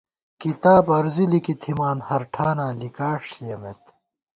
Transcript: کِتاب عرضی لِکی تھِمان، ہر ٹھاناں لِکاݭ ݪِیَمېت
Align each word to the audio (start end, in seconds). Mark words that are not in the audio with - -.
کِتاب 0.41 0.85
عرضی 0.97 1.25
لِکی 1.31 1.53
تھِمان، 1.61 1.97
ہر 2.07 2.21
ٹھاناں 2.33 2.71
لِکاݭ 2.79 3.21
ݪِیَمېت 3.31 3.83